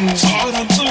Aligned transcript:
hands 0.00 0.22
harder 0.22 0.64
to 0.74 0.89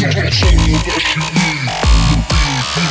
Get 0.00 0.16
it, 0.16 0.32
show 0.32 0.50
me 0.50 0.74
what 0.74 1.16
you 1.16 1.22
need. 1.34 2.89